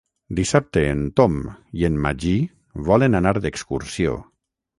[0.37, 1.35] Dissabte en Tom
[1.81, 2.33] i en Magí
[2.89, 4.19] volen anar d'excursió.